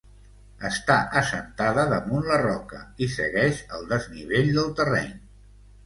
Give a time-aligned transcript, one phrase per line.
[0.69, 5.19] Està assentada damunt la roca i segueix el desnivell del terreny.